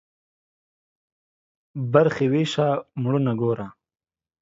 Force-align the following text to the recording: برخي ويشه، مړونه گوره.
برخي 1.93 2.25
ويشه، 2.33 2.67
مړونه 3.01 3.31
گوره. 3.41 3.67